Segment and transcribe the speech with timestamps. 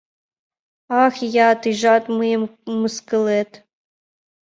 [1.03, 2.43] Ах, ия, тыйжат мыйым
[2.79, 3.51] мыскылет!